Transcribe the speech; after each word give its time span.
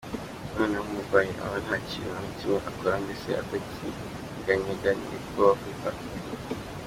noneho 0.55 0.83
umurwayi 0.87 1.31
aba 1.45 1.57
ntakintu 1.65 2.09
nakimwe 2.21 2.57
akora 2.69 2.93
mbese 3.03 3.29
atakinyeganyega 3.41 4.89
nibwo 4.97 5.37
bavuga 5.47 5.89